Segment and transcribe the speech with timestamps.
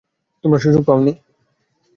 [0.43, 1.13] তোমরা সুযোগ পাওনি?